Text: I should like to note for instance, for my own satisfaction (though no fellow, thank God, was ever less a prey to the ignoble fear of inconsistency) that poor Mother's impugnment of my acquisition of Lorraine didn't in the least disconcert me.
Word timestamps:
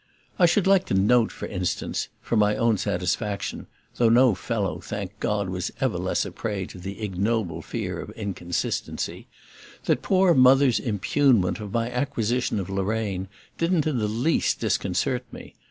I 0.39 0.47
should 0.47 0.65
like 0.65 0.87
to 0.87 0.95
note 0.95 1.31
for 1.31 1.47
instance, 1.47 2.07
for 2.23 2.35
my 2.35 2.55
own 2.55 2.79
satisfaction 2.79 3.67
(though 3.97 4.09
no 4.09 4.33
fellow, 4.33 4.79
thank 4.79 5.19
God, 5.19 5.47
was 5.49 5.69
ever 5.79 5.99
less 5.99 6.25
a 6.25 6.31
prey 6.31 6.65
to 6.65 6.79
the 6.79 7.03
ignoble 7.03 7.61
fear 7.61 7.99
of 7.99 8.09
inconsistency) 8.17 9.27
that 9.85 10.01
poor 10.01 10.33
Mother's 10.33 10.79
impugnment 10.79 11.59
of 11.59 11.71
my 11.71 11.91
acquisition 11.91 12.59
of 12.59 12.67
Lorraine 12.67 13.27
didn't 13.59 13.85
in 13.85 13.99
the 13.99 14.07
least 14.07 14.59
disconcert 14.59 15.21
me. 15.31 15.53